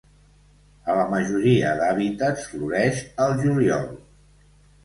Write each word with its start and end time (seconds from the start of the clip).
A 0.93 0.95
la 0.99 1.03
majoria 1.11 1.75
d'hàbitats 1.81 2.47
floreix 2.55 3.05
al 3.27 3.37
juliol. 3.45 3.87